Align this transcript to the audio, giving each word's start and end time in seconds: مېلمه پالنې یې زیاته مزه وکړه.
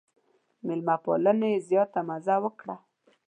مېلمه 0.65 0.95
پالنې 1.03 1.49
یې 1.53 1.63
زیاته 1.69 1.99
مزه 2.07 2.35
وکړه. 2.43 2.75